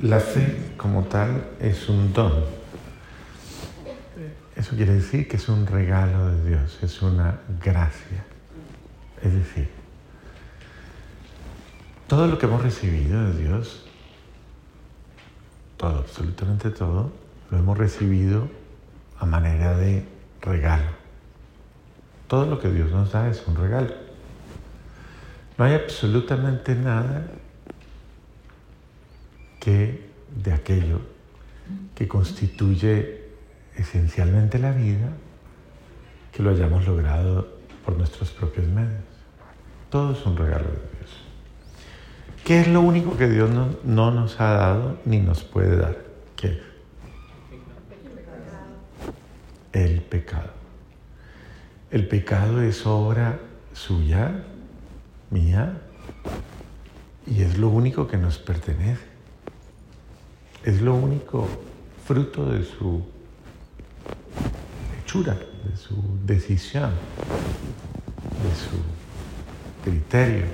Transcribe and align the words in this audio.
La 0.00 0.20
fe 0.20 0.74
como 0.76 1.04
tal 1.04 1.44
es 1.60 1.88
un 1.88 2.12
don. 2.12 2.44
Eso 4.54 4.76
quiere 4.76 4.94
decir 4.94 5.26
que 5.26 5.36
es 5.36 5.48
un 5.48 5.66
regalo 5.66 6.30
de 6.30 6.50
Dios, 6.50 6.78
es 6.82 7.02
una 7.02 7.40
gracia. 7.60 8.24
Es 9.22 9.32
decir, 9.32 9.68
todo 12.06 12.28
lo 12.28 12.38
que 12.38 12.46
hemos 12.46 12.62
recibido 12.62 13.24
de 13.24 13.42
Dios, 13.42 13.86
todo, 15.76 15.98
absolutamente 15.98 16.70
todo, 16.70 17.12
lo 17.50 17.58
hemos 17.58 17.76
recibido 17.76 18.48
a 19.18 19.26
manera 19.26 19.76
de 19.76 20.06
regalo. 20.40 20.90
Todo 22.28 22.46
lo 22.46 22.60
que 22.60 22.70
Dios 22.70 22.90
nos 22.92 23.10
da 23.10 23.28
es 23.28 23.44
un 23.48 23.56
regalo. 23.56 23.94
No 25.56 25.64
hay 25.64 25.74
absolutamente 25.74 26.76
nada 26.76 27.26
de 29.68 30.52
aquello 30.52 31.00
que 31.94 32.08
constituye 32.08 33.28
esencialmente 33.76 34.58
la 34.58 34.72
vida, 34.72 35.12
que 36.32 36.42
lo 36.42 36.50
hayamos 36.50 36.86
logrado 36.86 37.48
por 37.84 37.96
nuestros 37.96 38.30
propios 38.30 38.66
medios. 38.66 39.04
Todo 39.90 40.12
es 40.12 40.24
un 40.26 40.36
regalo 40.36 40.64
de 40.64 40.98
Dios. 40.98 41.10
¿Qué 42.44 42.60
es 42.60 42.68
lo 42.68 42.80
único 42.80 43.16
que 43.16 43.28
Dios 43.28 43.50
no, 43.50 43.76
no 43.84 44.10
nos 44.10 44.40
ha 44.40 44.52
dado 44.54 44.98
ni 45.04 45.20
nos 45.20 45.42
puede 45.42 45.76
dar? 45.76 45.98
¿Qué? 46.36 46.60
El 49.72 50.00
pecado. 50.00 50.50
El 51.90 52.06
pecado 52.08 52.62
es 52.62 52.86
obra 52.86 53.38
suya, 53.72 54.44
mía, 55.30 55.80
y 57.26 57.42
es 57.42 57.58
lo 57.58 57.68
único 57.68 58.08
que 58.08 58.16
nos 58.16 58.38
pertenece. 58.38 59.17
Es 60.68 60.82
lo 60.82 60.94
único 60.94 61.48
fruto 62.04 62.44
de 62.44 62.62
su 62.62 63.02
hechura, 65.00 65.32
de 65.32 65.74
su 65.78 65.96
decisión, 66.26 66.90
de 68.42 68.54
su 68.54 68.76
criterio. 69.82 70.44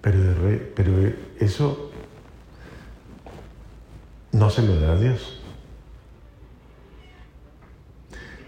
Pero, 0.00 0.60
pero 0.74 1.12
eso 1.38 1.90
no 4.32 4.48
se 4.48 4.62
lo 4.62 4.80
da 4.80 4.92
a 4.92 4.98
Dios. 4.98 5.38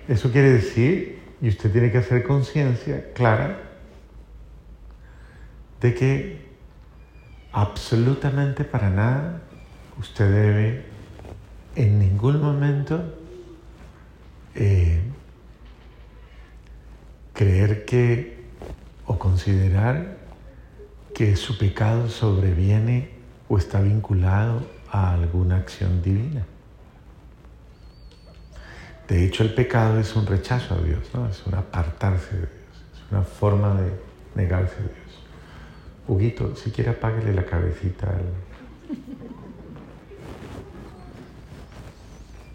Eso 0.08 0.32
quiere 0.32 0.52
decir, 0.52 1.20
y 1.42 1.50
usted 1.50 1.70
tiene 1.70 1.92
que 1.92 1.98
hacer 1.98 2.22
conciencia 2.22 3.12
clara, 3.12 3.60
de 5.82 5.94
que 5.94 6.47
absolutamente 7.52 8.64
para 8.64 8.90
nada 8.90 9.40
usted 9.98 10.30
debe 10.30 10.84
en 11.74 11.98
ningún 11.98 12.40
momento 12.40 13.02
eh, 14.54 15.00
creer 17.32 17.84
que 17.84 18.44
o 19.06 19.18
considerar 19.18 20.18
que 21.14 21.36
su 21.36 21.56
pecado 21.58 22.08
sobreviene 22.08 23.10
o 23.48 23.58
está 23.58 23.80
vinculado 23.80 24.62
a 24.90 25.12
alguna 25.14 25.56
acción 25.56 26.02
divina. 26.02 26.44
De 29.08 29.24
hecho, 29.24 29.42
el 29.42 29.54
pecado 29.54 29.98
es 29.98 30.14
un 30.16 30.26
rechazo 30.26 30.74
a 30.74 30.78
Dios, 30.82 31.00
¿no? 31.14 31.26
es 31.28 31.46
un 31.46 31.54
apartarse 31.54 32.34
de 32.34 32.40
Dios, 32.40 32.50
es 32.92 33.12
una 33.12 33.22
forma 33.22 33.74
de 33.80 33.92
negarse 34.34 34.74
a 34.74 34.82
Dios. 34.82 35.07
Huguito, 36.08 36.56
si 36.56 36.70
quiere 36.70 36.90
apáguele 36.90 37.32
la 37.32 37.44
cabecita. 37.44 38.12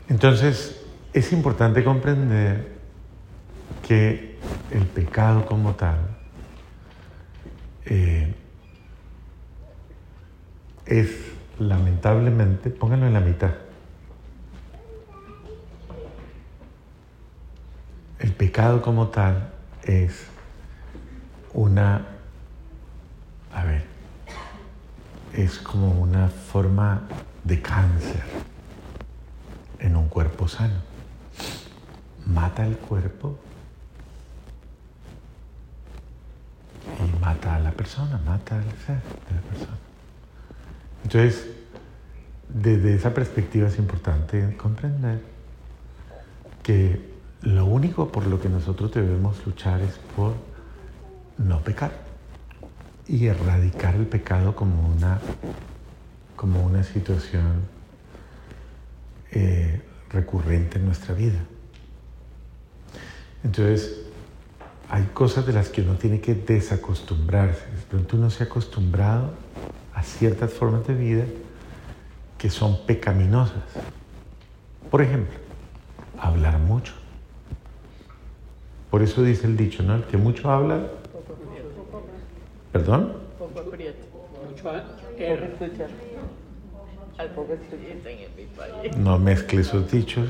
Entonces, 0.10 0.82
es 1.14 1.32
importante 1.32 1.84
comprender 1.84 2.74
que 3.88 4.38
el 4.72 4.86
pecado 4.88 5.46
como 5.46 5.76
tal 5.76 6.00
eh, 7.86 8.34
es 10.86 11.10
lamentablemente, 11.60 12.70
pónganlo 12.70 13.08
en 13.08 13.14
la 13.14 13.22
mitad, 13.22 13.52
El 18.24 18.32
pecado 18.32 18.82
como 18.82 19.10
tal 19.10 19.52
es 19.84 20.28
una, 21.54 22.06
a 23.54 23.66
ver, 23.66 23.84
es 25.34 25.58
como 25.60 25.90
una 26.00 26.30
forma 26.30 27.02
de 27.44 27.62
cáncer 27.62 28.24
en 29.80 29.96
un 29.96 30.08
cuerpo 30.08 30.48
sano. 30.48 30.76
Mata 32.26 32.66
el 32.66 32.78
cuerpo 32.78 33.38
y 37.00 37.20
mata 37.20 37.56
a 37.56 37.60
la 37.60 37.72
persona, 37.72 38.20
mata 38.26 38.56
al 38.56 38.64
ser 38.86 39.02
de 39.28 39.36
la 39.36 39.42
persona. 39.42 39.78
Entonces, 41.04 41.48
desde 42.48 42.96
esa 42.96 43.14
perspectiva 43.14 43.68
es 43.68 43.78
importante 43.78 44.56
comprender 44.58 45.22
que 46.62 47.14
lo 47.42 47.66
único 47.66 48.10
por 48.10 48.28
lo 48.28 48.40
que 48.40 48.48
nosotros 48.48 48.94
debemos 48.94 49.46
luchar 49.46 49.82
es 49.82 50.00
por 50.16 50.34
no 51.38 51.60
pecar 51.62 52.03
y 53.08 53.28
erradicar 53.28 53.96
el 53.96 54.06
pecado 54.06 54.56
como 54.56 54.88
una, 54.88 55.20
como 56.36 56.64
una 56.66 56.84
situación 56.84 57.62
eh, 59.32 59.82
recurrente 60.10 60.78
en 60.78 60.86
nuestra 60.86 61.14
vida. 61.14 61.40
Entonces, 63.44 64.04
hay 64.90 65.04
cosas 65.14 65.46
de 65.46 65.54
las 65.54 65.70
que 65.70 65.82
uno 65.82 65.96
tiene 65.96 66.22
que 66.22 66.36
desacostumbrarse. 66.36 67.66
De 67.66 67.82
pronto 67.90 68.16
uno 68.16 68.30
se 68.30 68.44
ha 68.44 68.46
acostumbrado 68.46 69.34
a 69.94 70.04
ciertas 70.04 70.54
formas 70.54 70.86
de 70.88 70.94
vida 70.94 71.26
que 72.38 72.50
son 72.50 72.86
pecaminosas. 72.86 73.64
Por 74.92 75.02
ejemplo, 75.02 75.36
hablar 76.20 76.60
mucho. 76.60 76.94
Por 78.92 79.02
eso 79.02 79.24
dice 79.24 79.48
el 79.48 79.58
dicho, 79.58 79.82
¿no? 79.82 79.96
El 79.96 80.04
que 80.04 80.18
mucho 80.18 80.52
habla. 80.52 80.88
¿Perdón? 82.74 83.14
Poco. 83.38 83.64
Mucho 83.64 84.76
escucha. 84.76 85.88
Al 87.20 87.30
poco 87.30 87.54
escucha 87.54 88.10
en 88.10 88.36
mi 88.36 88.46
país. 88.58 88.98
No 88.98 89.20
mezcle 89.20 89.62
esos 89.62 89.92
dichos. 89.92 90.28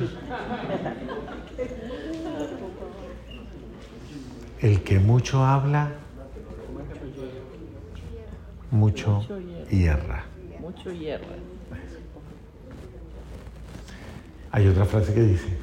El 4.59 4.83
que 4.83 4.99
mucho 4.99 5.43
habla, 5.43 5.91
mucho 8.71 9.25
hierra. 9.69 10.25
Mucho 10.59 10.91
hierra. 10.91 11.35
Hay 14.51 14.67
otra 14.67 14.85
frase 14.85 15.13
que 15.13 15.21
dice, 15.21 15.57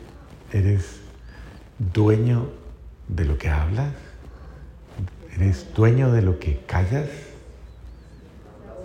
eres 0.52 1.00
dueño 1.78 2.48
de 3.08 3.24
lo 3.26 3.38
que 3.38 3.48
hablas, 3.48 3.92
eres 5.34 5.72
dueño 5.74 6.12
de 6.12 6.22
lo 6.22 6.38
que 6.38 6.60
callas 6.66 7.08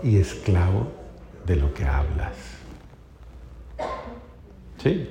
y 0.03 0.17
esclavo 0.17 0.91
de 1.45 1.56
lo 1.56 1.73
que 1.73 1.85
hablas. 1.85 2.33
¿Sí? 4.81 5.09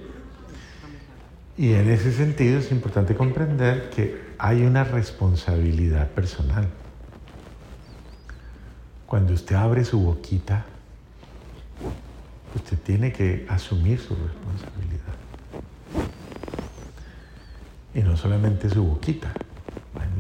Y 1.57 1.73
en 1.73 1.91
ese 1.91 2.13
sentido 2.13 2.59
es 2.59 2.71
importante 2.73 3.15
comprender 3.15 3.91
que 3.91 4.35
hay 4.39 4.63
una 4.63 4.85
responsabilidad 4.85 6.11
personal. 6.11 6.69
Cuando 9.07 9.35
usted 9.35 9.55
abre 9.55 9.85
su 9.85 10.01
boquita, 10.01 10.65
usted 12.55 12.79
tiene 12.79 13.13
que 13.13 13.47
asumir 13.49 14.01
su 14.01 14.17
responsabilidad. 14.17 15.15
Y 17.95 18.01
no 18.01 18.17
solamente 18.17 18.69
su 18.69 18.85
boquita, 18.85 19.33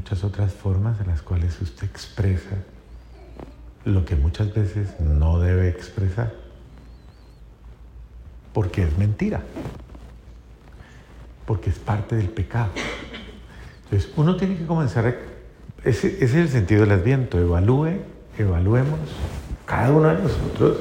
muchas 0.04 0.22
otras 0.22 0.52
formas 0.52 1.00
en 1.00 1.06
las 1.06 1.22
cuales 1.22 1.58
usted 1.62 1.86
expresa 1.86 2.56
lo 3.86 4.04
que 4.04 4.16
muchas 4.16 4.52
veces 4.52 5.00
no 5.00 5.38
debe 5.38 5.70
expresar, 5.70 6.34
porque 8.52 8.82
es 8.82 8.98
mentira, 8.98 9.40
porque 11.46 11.70
es 11.70 11.78
parte 11.78 12.16
del 12.16 12.28
pecado. 12.28 12.68
Entonces, 13.84 14.12
uno 14.16 14.36
tiene 14.36 14.58
que 14.58 14.66
comenzar 14.66 15.06
a... 15.06 15.14
Ese, 15.88 16.22
es 16.22 16.34
el 16.34 16.50
sentido 16.50 16.82
del 16.82 16.90
adviento, 16.90 17.38
evalúe, 17.38 18.00
evaluemos 18.36 19.00
cada 19.64 19.90
uno 19.90 20.08
de 20.08 20.22
nosotros 20.22 20.76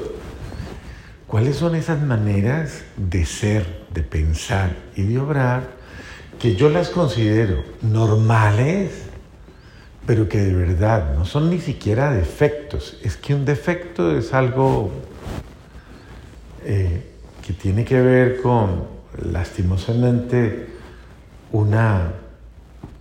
cuáles 1.26 1.56
son 1.56 1.76
esas 1.76 2.02
maneras 2.02 2.84
de 2.98 3.24
ser, 3.24 3.86
de 3.90 4.02
pensar 4.02 4.76
y 4.94 5.04
de 5.04 5.18
obrar 5.18 5.82
que 6.38 6.56
yo 6.56 6.68
las 6.68 6.90
considero 6.90 7.64
normales, 7.80 9.04
pero 10.06 10.28
que 10.28 10.38
de 10.38 10.54
verdad 10.54 11.14
no 11.14 11.24
son 11.24 11.50
ni 11.50 11.60
siquiera 11.60 12.10
defectos. 12.12 12.98
Es 13.02 13.16
que 13.16 13.34
un 13.34 13.44
defecto 13.44 14.16
es 14.16 14.34
algo 14.34 14.90
eh, 16.64 17.12
que 17.44 17.52
tiene 17.52 17.84
que 17.84 18.00
ver 18.00 18.42
con, 18.42 18.84
lastimosamente, 19.30 20.68
una 21.52 22.12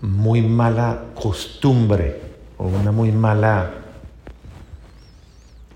muy 0.01 0.41
mala 0.41 1.05
costumbre 1.15 2.21
o 2.57 2.67
una 2.67 2.91
muy 2.91 3.11
mala 3.11 3.71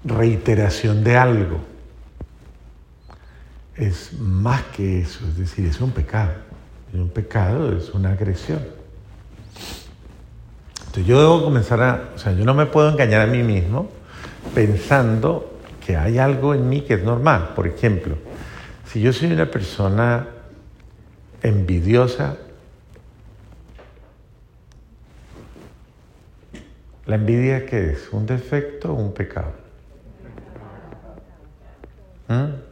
reiteración 0.03 1.03
de 1.03 1.17
algo. 1.17 1.59
Es 3.75 4.13
más 4.19 4.63
que 4.75 5.01
eso, 5.01 5.25
es 5.27 5.37
decir, 5.37 5.65
es 5.65 5.79
un 5.81 5.91
pecado. 5.91 6.33
Y 6.93 6.97
un 6.97 7.09
pecado 7.09 7.77
es 7.77 7.89
una 7.89 8.11
agresión. 8.11 8.76
Entonces 10.97 11.13
yo 11.13 11.21
debo 11.21 11.43
comenzar 11.43 11.83
a, 11.83 12.09
o 12.15 12.17
sea, 12.17 12.33
yo 12.33 12.43
no 12.43 12.55
me 12.55 12.65
puedo 12.65 12.89
engañar 12.89 13.21
a 13.21 13.27
mí 13.27 13.43
mismo 13.43 13.87
pensando 14.55 15.59
que 15.85 15.95
hay 15.95 16.17
algo 16.17 16.55
en 16.55 16.67
mí 16.67 16.81
que 16.81 16.95
es 16.95 17.03
normal. 17.03 17.51
Por 17.55 17.67
ejemplo, 17.67 18.15
si 18.87 18.99
yo 19.01 19.13
soy 19.13 19.31
una 19.31 19.45
persona 19.45 20.25
envidiosa, 21.43 22.37
¿la 27.05 27.15
envidia 27.15 27.67
qué 27.67 27.91
es? 27.91 28.09
¿Un 28.11 28.25
defecto 28.25 28.91
o 28.91 28.95
un 28.95 29.13
pecado? 29.13 29.51
¿Mm? 32.27 32.67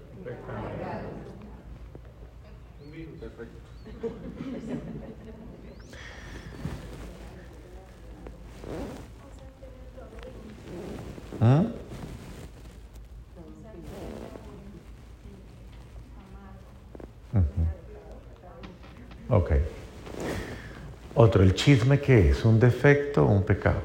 Ok. 19.30 19.52
¿El 21.44 21.54
chisme 21.54 22.00
qué 22.00 22.30
es? 22.30 22.46
¿Un 22.46 22.60
defecto 22.60 23.26
o 23.26 23.32
un 23.32 23.44
pecado? 23.44 23.82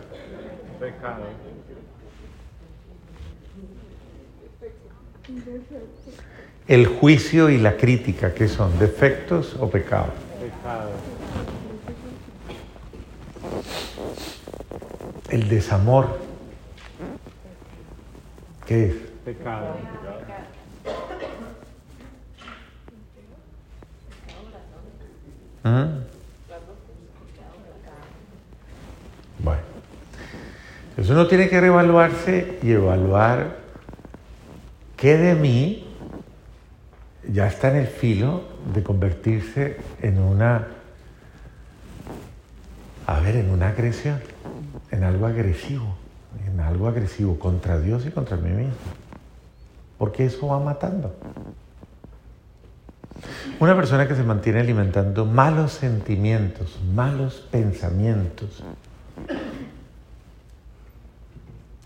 Pecado. 0.78 1.24
El 6.66 6.86
juicio 6.86 7.50
y 7.50 7.58
la 7.58 7.76
crítica, 7.76 8.32
¿qué 8.32 8.46
son? 8.46 8.78
¿Defectos 8.78 9.56
o 9.58 9.68
pecados? 9.68 10.10
Pecado. 10.40 10.90
El 15.30 15.48
desamor, 15.48 16.18
¿qué 18.66 18.86
es? 18.86 18.94
Pecado. 19.24 19.76
¿Ah? 25.64 25.88
Bueno, 29.42 29.62
uno 31.10 31.26
tiene 31.26 31.48
que 31.48 31.60
reevaluarse 31.60 32.58
y 32.62 32.70
evaluar 32.70 33.56
qué 34.96 35.16
de 35.16 35.34
mí 35.34 35.86
ya 37.32 37.46
está 37.46 37.70
en 37.70 37.76
el 37.76 37.86
filo 37.86 38.44
de 38.74 38.82
convertirse 38.82 39.78
en 40.02 40.18
una, 40.18 40.68
a 43.06 43.20
ver, 43.20 43.36
en 43.36 43.50
una 43.50 43.68
agresión, 43.68 44.20
en 44.90 45.04
algo 45.04 45.26
agresivo, 45.26 45.96
en 46.46 46.60
algo 46.60 46.88
agresivo 46.88 47.38
contra 47.38 47.78
Dios 47.80 48.06
y 48.06 48.10
contra 48.10 48.36
mí 48.36 48.50
mismo. 48.50 48.74
Porque 49.98 50.26
eso 50.26 50.48
va 50.48 50.58
matando. 50.60 51.14
Una 53.58 53.76
persona 53.76 54.08
que 54.08 54.14
se 54.14 54.22
mantiene 54.22 54.60
alimentando 54.60 55.26
malos 55.26 55.72
sentimientos, 55.72 56.78
malos 56.94 57.46
pensamientos, 57.50 58.62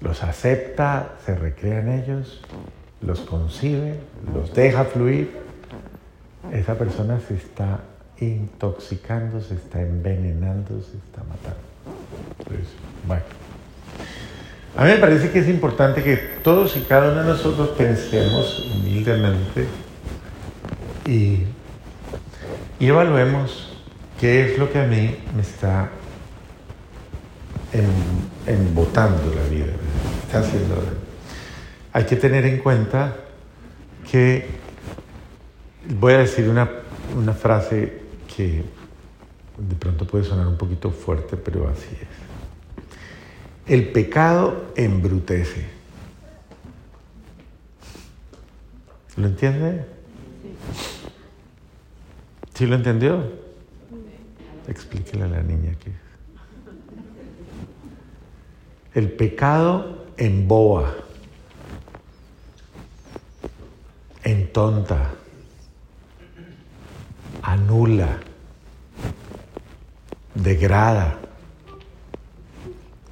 los 0.00 0.22
acepta, 0.22 1.12
se 1.24 1.34
recrea 1.34 1.80
en 1.80 1.88
ellos, 1.88 2.42
los 3.00 3.20
concibe, 3.20 3.94
los 4.34 4.54
deja 4.54 4.84
fluir, 4.84 5.36
esa 6.52 6.74
persona 6.76 7.20
se 7.20 7.34
está 7.34 7.80
intoxicando, 8.20 9.40
se 9.40 9.54
está 9.54 9.80
envenenando, 9.80 10.80
se 10.80 10.96
está 10.96 11.22
matando. 11.22 11.60
Entonces, 12.38 12.68
bueno. 13.06 13.22
A 14.76 14.84
mí 14.84 14.90
me 14.90 14.96
parece 14.96 15.30
que 15.30 15.38
es 15.38 15.48
importante 15.48 16.02
que 16.02 16.16
todos 16.42 16.76
y 16.76 16.80
cada 16.80 17.12
uno 17.12 17.22
de 17.22 17.28
nosotros 17.28 17.70
pensemos 17.70 18.72
humildemente 18.74 19.66
y, 21.06 21.44
evaluemos 22.80 23.72
qué 24.20 24.44
es 24.44 24.58
lo 24.58 24.70
que 24.70 24.78
a 24.78 24.86
mí 24.86 25.16
me 25.34 25.42
está 25.42 25.90
embotando 28.46 29.34
la 29.34 29.42
vida, 29.48 29.72
está 30.26 30.40
haciendo. 30.40 30.76
Hay 31.92 32.04
que 32.04 32.16
tener 32.16 32.44
en 32.46 32.58
cuenta 32.58 33.16
que, 34.10 34.46
voy 35.98 36.14
a 36.14 36.18
decir 36.18 36.48
una, 36.48 36.70
una 37.16 37.32
frase 37.32 38.02
que 38.34 38.64
de 39.56 39.74
pronto 39.76 40.06
puede 40.06 40.24
sonar 40.24 40.46
un 40.46 40.56
poquito 40.56 40.90
fuerte, 40.90 41.36
pero 41.36 41.68
así 41.68 41.88
es. 42.00 42.08
El 43.66 43.88
pecado 43.92 44.72
embrutece. 44.76 45.66
¿Lo 49.16 49.26
entiende? 49.26 49.84
¿Sí 52.54 52.66
lo 52.66 52.76
entendió? 52.76 53.22
Explíquele 54.68 55.24
a 55.24 55.28
la 55.28 55.42
niña 55.42 55.72
que 55.74 56.03
el 58.94 59.10
pecado 59.10 60.06
emboa, 60.16 60.94
entonta, 64.22 65.10
anula, 67.42 68.20
degrada, 70.34 71.18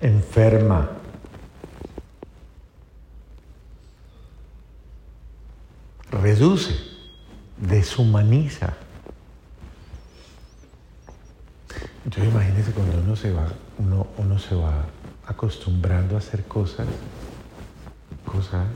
enferma. 0.01 0.89
Reduce, 6.13 6.77
deshumaniza. 7.57 8.77
Entonces 12.05 12.33
imagínese 12.33 12.71
cuando 12.73 12.99
uno 12.99 13.17
se 13.17 13.33
va, 13.33 13.49
uno 13.79 14.39
se 14.39 14.55
va 14.55 14.85
acostumbrando 15.33 16.15
a 16.15 16.19
hacer 16.19 16.45
cosas, 16.45 16.87
cosas, 18.25 18.67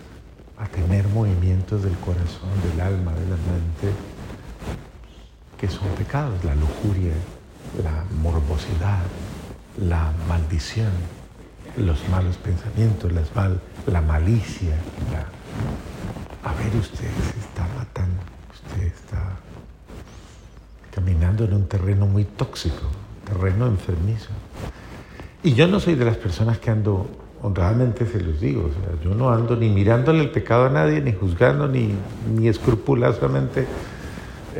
a 0.58 0.66
tener 0.66 1.06
movimientos 1.08 1.82
del 1.82 1.96
corazón, 1.98 2.50
del 2.64 2.80
alma, 2.80 3.12
de 3.12 3.26
la 3.26 3.36
mente, 3.36 3.92
que 5.58 5.68
son 5.68 5.88
pecados, 5.96 6.42
la 6.44 6.54
lujuria, 6.54 7.12
la 7.82 8.04
morbosidad, 8.22 9.04
la 9.78 10.12
maldición, 10.28 10.92
los 11.76 12.08
malos 12.08 12.36
pensamientos, 12.38 13.12
las 13.12 13.34
mal, 13.34 13.60
la 13.86 14.00
malicia, 14.00 14.76
a 16.42 16.54
ver 16.54 16.74
usted 16.76 17.10
se 17.32 17.38
está 17.38 17.66
matando, 17.76 18.22
usted 18.54 18.86
está 18.86 19.36
caminando 20.90 21.44
en 21.44 21.52
un 21.52 21.68
terreno 21.68 22.06
muy 22.06 22.24
tóxico, 22.24 22.86
terreno 23.26 23.66
enfermizo. 23.66 24.30
Y 25.46 25.54
yo 25.54 25.68
no 25.68 25.78
soy 25.78 25.94
de 25.94 26.04
las 26.04 26.16
personas 26.16 26.58
que 26.58 26.72
ando, 26.72 27.06
honradamente 27.40 28.04
se 28.04 28.20
los 28.20 28.40
digo, 28.40 28.62
o 28.62 28.70
sea, 28.70 29.00
yo 29.00 29.14
no 29.14 29.30
ando 29.30 29.54
ni 29.54 29.68
mirándole 29.68 30.20
el 30.20 30.30
pecado 30.30 30.64
a 30.64 30.70
nadie, 30.70 31.00
ni 31.00 31.12
juzgando, 31.12 31.68
ni, 31.68 31.94
ni 32.34 32.48
escrupulosamente 32.48 33.64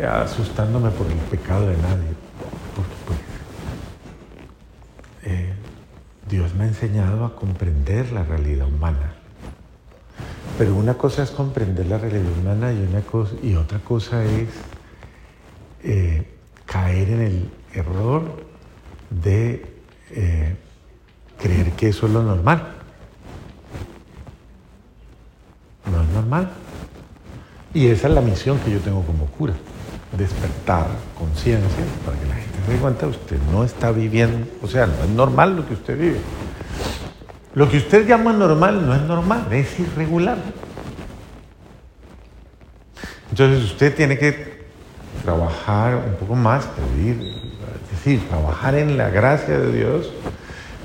asustándome 0.08 0.90
por 0.90 1.08
el 1.08 1.18
pecado 1.28 1.66
de 1.66 1.76
nadie. 1.78 2.06
Porque 2.76 2.94
pues 3.04 3.18
eh, 5.24 5.54
Dios 6.28 6.54
me 6.54 6.62
ha 6.62 6.68
enseñado 6.68 7.24
a 7.24 7.34
comprender 7.34 8.12
la 8.12 8.22
realidad 8.22 8.68
humana. 8.68 9.14
Pero 10.56 10.76
una 10.76 10.94
cosa 10.94 11.24
es 11.24 11.32
comprender 11.32 11.86
la 11.86 11.98
realidad 11.98 12.30
humana 12.40 12.72
y, 12.72 12.86
una 12.88 13.00
cosa, 13.00 13.34
y 13.42 13.56
otra 13.56 13.80
cosa 13.80 14.24
es 14.24 14.50
eh, 15.82 16.28
caer 16.64 17.10
en 17.10 17.20
el 17.22 17.50
error 17.74 18.22
de 19.10 19.66
eh, 20.12 20.56
creer 21.38 21.72
eso 21.88 22.06
es 22.06 22.12
lo 22.12 22.22
normal. 22.22 22.62
No 25.90 26.02
es 26.02 26.08
normal. 26.08 26.48
Y 27.74 27.88
esa 27.88 28.08
es 28.08 28.14
la 28.14 28.20
misión 28.20 28.58
que 28.60 28.70
yo 28.70 28.80
tengo 28.80 29.02
como 29.02 29.26
cura, 29.26 29.52
despertar 30.16 30.86
conciencia 31.18 31.84
para 32.04 32.18
que 32.18 32.26
la 32.26 32.34
gente 32.34 32.72
de 32.72 32.78
cuenta, 32.78 33.06
usted 33.06 33.38
no 33.52 33.64
está 33.64 33.92
viviendo, 33.92 34.46
o 34.62 34.66
sea, 34.66 34.86
no 34.86 35.04
es 35.04 35.10
normal 35.10 35.56
lo 35.56 35.68
que 35.68 35.74
usted 35.74 35.98
vive. 35.98 36.20
Lo 37.54 37.68
que 37.70 37.78
usted 37.78 38.06
llama 38.06 38.32
normal 38.32 38.86
no 38.86 38.94
es 38.94 39.02
normal, 39.02 39.46
es 39.52 39.78
irregular. 39.78 40.38
Entonces 43.30 43.64
usted 43.64 43.94
tiene 43.94 44.18
que 44.18 44.66
trabajar 45.22 45.96
un 45.96 46.14
poco 46.16 46.34
más, 46.34 46.66
pedir, 46.66 47.20
es 47.20 47.90
decir, 47.90 48.28
trabajar 48.28 48.74
en 48.74 48.96
la 48.96 49.10
gracia 49.10 49.58
de 49.58 49.72
Dios 49.72 50.10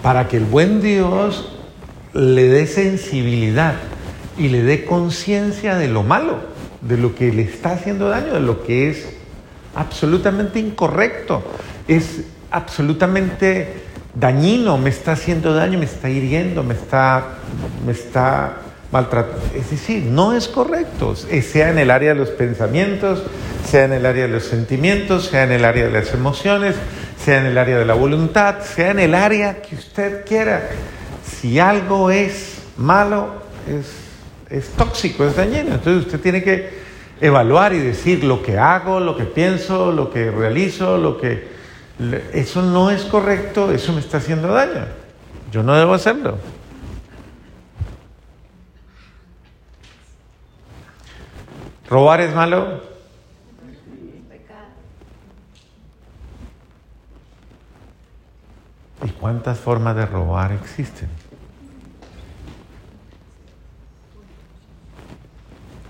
para 0.01 0.27
que 0.27 0.38
el 0.38 0.46
buen 0.46 0.81
Dios 0.81 1.58
le 2.13 2.48
dé 2.48 2.67
sensibilidad 2.67 3.75
y 4.38 4.50
le 4.50 4.63
dé 4.63 4.86
conciencia 4.86 5.75
de 5.75 5.88
lo 5.88 6.03
malo, 6.03 6.39
de 6.81 6.98
lo 6.98 7.15
que 7.15 7.31
le 7.31 7.43
está 7.43 7.74
haciendo 7.74 8.10
daño, 8.10 8.34
de 8.34 8.39
lo 8.39 8.63
que 8.63 8.89
es 8.89 9.08
absolutamente 9.75 10.60
incorrecto, 10.60 11.43
es 11.88 12.22
absolutamente 12.50 13.81
dañino, 14.13 14.77
me 14.77 14.89
está 14.89 15.13
haciendo 15.13 15.53
daño, 15.53 15.79
me 15.79 15.86
está 15.86 16.10
hiriendo, 16.10 16.63
me 16.63 16.74
está, 16.74 17.36
me 17.86 17.91
está 17.91 18.58
maltratando. 18.91 19.39
Es 19.55 19.70
decir, 19.72 20.03
no 20.03 20.34
es 20.34 20.48
correcto, 20.48 21.15
sea 21.15 21.70
en 21.70 21.77
el 21.77 21.91
área 21.91 22.13
de 22.13 22.20
los 22.20 22.29
pensamientos, 22.29 23.24
sea 23.65 23.86
en 23.86 23.93
el 23.93 24.05
área 24.05 24.24
de 24.24 24.34
los 24.34 24.43
sentimientos, 24.43 25.27
sea 25.27 25.43
en 25.43 25.51
el 25.51 25.63
área 25.63 25.86
de 25.86 25.91
las 25.91 26.13
emociones, 26.13 26.75
sea 27.23 27.39
en 27.39 27.45
el 27.45 27.57
área 27.57 27.77
de 27.77 27.85
la 27.85 27.93
voluntad, 27.93 28.61
sea 28.61 28.91
en 28.91 28.99
el 28.99 29.13
área 29.13 29.61
que 29.61 29.75
usted 29.75 30.25
quiera. 30.25 30.69
Si 31.23 31.59
algo 31.59 32.09
es 32.09 32.63
malo, 32.77 33.43
es, 33.67 33.93
es 34.49 34.69
tóxico, 34.69 35.25
es 35.25 35.35
dañino. 35.35 35.75
Entonces 35.75 36.05
usted 36.05 36.19
tiene 36.19 36.43
que 36.43 36.81
evaluar 37.21 37.73
y 37.73 37.79
decir 37.79 38.23
lo 38.23 38.41
que 38.41 38.57
hago, 38.57 38.99
lo 38.99 39.15
que 39.15 39.25
pienso, 39.25 39.91
lo 39.91 40.09
que 40.11 40.31
realizo, 40.31 40.97
lo 40.97 41.17
que... 41.17 41.51
Eso 42.33 42.63
no 42.63 42.89
es 42.89 43.03
correcto, 43.03 43.71
eso 43.71 43.93
me 43.93 43.99
está 43.99 44.17
haciendo 44.17 44.47
daño. 44.47 44.85
Yo 45.51 45.61
no 45.61 45.75
debo 45.75 45.93
hacerlo. 45.93 46.39
¿Robar 51.87 52.21
es 52.21 52.33
malo? 52.33 52.90
¿Y 59.03 59.10
cuántas 59.10 59.60
formas 59.60 59.96
de 59.96 60.05
robar 60.05 60.51
existen? 60.51 61.10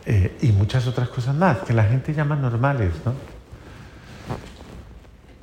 Eh, 0.06 0.38
y 0.42 0.52
muchas 0.52 0.88
otras 0.88 1.10
cosas 1.10 1.36
más 1.36 1.60
que 1.60 1.74
la 1.74 1.84
gente 1.84 2.14
llama 2.14 2.36
normales, 2.36 2.92
¿no? 3.06 3.14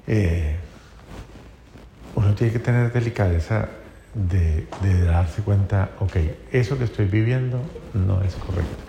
Eh, 0.07 0.57
uno 2.15 2.35
tiene 2.35 2.53
que 2.53 2.59
tener 2.59 2.93
delicadeza 2.93 3.69
de, 4.15 4.67
darse 5.05 5.43
cuenta, 5.43 5.91
ok, 6.01 6.17
eso 6.51 6.77
que 6.77 6.85
estoy 6.85 7.07
viviendo 7.07 7.61
no 7.95 8.23
es 8.23 8.35
correcto. 8.35 8.85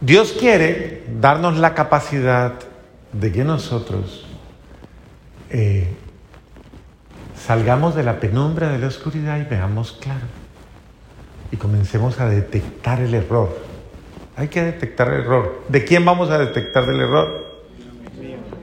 Dios 0.00 0.32
quiere 0.32 1.04
darnos 1.20 1.58
la 1.58 1.74
capacidad 1.74 2.54
de 3.12 3.30
que 3.30 3.44
nosotros 3.44 4.26
eh, 5.50 5.94
salgamos 7.52 7.94
de 7.94 8.02
la 8.02 8.18
penumbra 8.18 8.72
de 8.72 8.78
la 8.78 8.86
oscuridad 8.86 9.38
y 9.38 9.44
veamos 9.44 9.92
claro. 9.92 10.24
Y 11.50 11.58
comencemos 11.58 12.18
a 12.18 12.26
detectar 12.26 12.98
el 13.00 13.12
error. 13.12 13.54
Hay 14.36 14.48
que 14.48 14.62
detectar 14.62 15.12
el 15.12 15.20
error. 15.20 15.62
¿De 15.68 15.84
quién 15.84 16.02
vamos 16.02 16.30
a 16.30 16.38
detectar 16.38 16.84
el 16.84 16.98
error? 16.98 17.60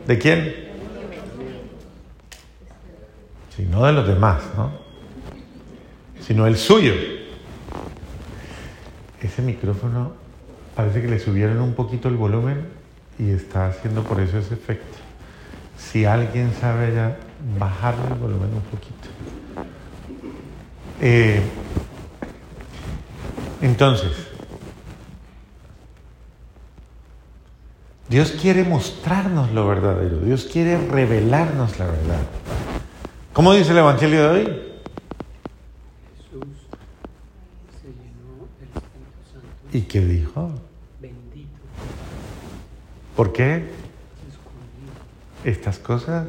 ¿De 0.08 0.18
quién? 0.18 0.56
Si 3.56 3.62
no 3.62 3.86
de 3.86 3.94
los 3.94 4.08
demás, 4.08 4.42
¿no? 4.58 4.72
Sino 6.20 6.48
el 6.48 6.58
suyo. 6.58 6.94
Ese 9.22 9.44
micrófono 9.44 10.14
parece 10.76 11.04
que 11.04 11.10
le 11.10 11.20
subieron 11.20 11.62
un 11.62 11.76
poquito 11.76 12.08
el 12.08 12.16
volumen 12.16 12.66
y 13.20 13.30
está 13.30 13.68
haciendo 13.68 14.02
por 14.02 14.20
eso 14.20 14.40
ese 14.40 14.56
efecto. 14.56 14.98
Si 15.78 16.06
alguien 16.06 16.52
sabe 16.60 16.96
ya 16.96 17.29
bajarle 17.58 18.08
el 18.08 18.14
volumen 18.16 18.50
un 18.54 18.62
poquito. 18.62 19.10
Eh, 21.02 21.42
entonces, 23.62 24.12
Dios 28.10 28.32
quiere 28.32 28.64
mostrarnos 28.64 29.52
lo 29.52 29.68
verdadero, 29.68 30.18
Dios 30.20 30.46
quiere 30.52 30.78
revelarnos 30.78 31.78
la 31.78 31.86
verdad. 31.86 32.22
¿Cómo 33.34 33.54
dice 33.54 33.72
el 33.72 33.78
Evangelio 33.78 34.24
de 34.24 34.30
hoy? 34.30 34.44
Jesús 36.18 36.48
se 37.80 37.88
llenó 37.88 38.48
del 38.60 38.70
Espíritu 38.76 39.32
Santo. 39.32 39.78
¿Y 39.78 39.82
qué 39.82 40.02
dijo? 40.02 40.52
¿Por 43.16 43.34
qué? 43.34 43.70
Estas 45.44 45.78
cosas. 45.78 46.26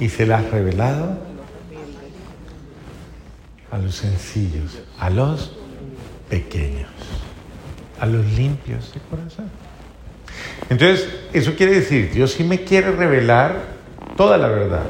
Y 0.00 0.08
se 0.08 0.26
las 0.26 0.44
ha 0.44 0.50
revelado 0.50 1.18
a 3.70 3.78
los 3.78 3.94
sencillos, 3.96 4.78
a 4.98 5.10
los 5.10 5.52
pequeños, 6.28 6.90
a 8.00 8.06
los 8.06 8.24
limpios 8.26 8.94
de 8.94 9.00
corazón. 9.00 9.50
Entonces, 10.70 11.08
eso 11.32 11.54
quiere 11.56 11.74
decir, 11.74 12.12
Dios 12.12 12.32
sí 12.32 12.44
me 12.44 12.64
quiere 12.64 12.92
revelar 12.92 13.56
toda 14.16 14.38
la 14.38 14.48
verdad. 14.48 14.84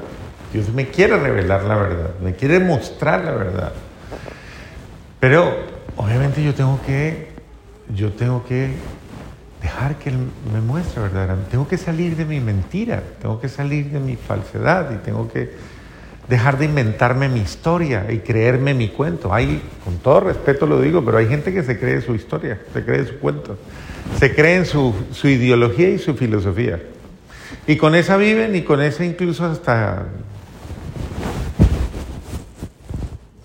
Dios 0.52 0.68
me 0.70 0.88
quiere 0.88 1.18
revelar 1.18 1.64
la 1.64 1.76
verdad, 1.76 2.10
me 2.22 2.34
quiere 2.34 2.58
mostrar 2.58 3.24
la 3.24 3.32
verdad. 3.32 3.72
Pero 5.20 5.54
obviamente 5.96 6.42
yo 6.42 6.54
tengo 6.54 6.80
que 6.86 7.28
yo 7.94 8.12
tengo 8.12 8.44
que 8.44 8.70
dejar 9.60 9.96
que 9.96 10.10
Él 10.10 10.16
me 10.52 10.60
muestre 10.60 11.02
verdaderamente. 11.02 11.50
Tengo 11.50 11.68
que 11.68 11.78
salir 11.78 12.16
de 12.16 12.24
mi 12.24 12.40
mentira, 12.40 13.02
tengo 13.20 13.40
que 13.40 13.48
salir 13.48 13.90
de 13.90 14.00
mi 14.00 14.16
falsedad 14.16 14.92
y 14.92 14.96
tengo 14.98 15.30
que 15.30 15.50
dejar 16.28 16.58
de 16.58 16.66
inventarme 16.66 17.28
mi 17.28 17.40
historia 17.40 18.06
y 18.10 18.18
creerme 18.18 18.74
mi 18.74 18.88
cuento. 18.88 19.32
Hay, 19.32 19.62
con 19.84 19.96
todo 19.98 20.20
respeto 20.20 20.66
lo 20.66 20.80
digo, 20.80 21.04
pero 21.04 21.18
hay 21.18 21.26
gente 21.26 21.52
que 21.52 21.62
se 21.62 21.78
cree 21.78 22.00
su 22.00 22.14
historia, 22.14 22.60
se 22.72 22.84
cree 22.84 23.06
su 23.06 23.18
cuento, 23.18 23.58
se 24.18 24.34
cree 24.34 24.56
en 24.56 24.66
su, 24.66 24.94
su 25.12 25.28
ideología 25.28 25.88
y 25.88 25.98
su 25.98 26.14
filosofía. 26.14 26.80
Y 27.66 27.76
con 27.76 27.94
esa 27.94 28.16
viven 28.16 28.54
y 28.54 28.62
con 28.62 28.80
esa 28.80 29.04
incluso 29.04 29.44
hasta 29.44 30.06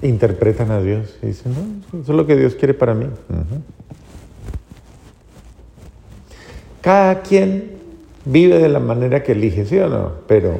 interpretan 0.01 0.69
a 0.71 0.81
Dios 0.81 1.15
y 1.21 1.27
dicen, 1.27 1.53
no, 1.53 1.99
eso 1.99 2.11
es 2.11 2.17
lo 2.17 2.27
que 2.27 2.35
Dios 2.35 2.55
quiere 2.55 2.73
para 2.73 2.93
mí. 2.93 3.07
Cada 6.83 7.21
quien 7.21 7.71
vive 8.25 8.59
de 8.59 8.67
la 8.67 8.79
manera 8.79 9.23
que 9.23 9.31
elige, 9.31 9.63
¿sí 9.63 9.79
o 9.79 9.87
no? 9.87 10.11
Pero, 10.27 10.59